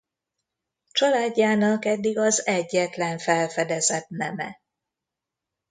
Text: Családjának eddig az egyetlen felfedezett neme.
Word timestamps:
Családjának 0.91 1.85
eddig 1.85 2.17
az 2.17 2.45
egyetlen 2.45 3.17
felfedezett 3.17 4.07
neme. 4.09 4.59